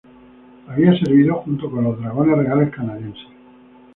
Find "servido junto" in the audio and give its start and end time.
0.97-1.69